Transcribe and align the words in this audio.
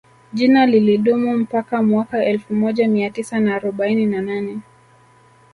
Jina 0.33 0.65
lilidumu 0.65 1.37
mpaka 1.37 1.81
mwaka 1.83 2.25
elfu 2.25 2.53
moja 2.53 2.87
Mia 2.87 3.09
Tisa 3.09 3.39
na 3.39 3.55
arobaini 3.55 4.05
na 4.05 4.21
nane 4.21 4.59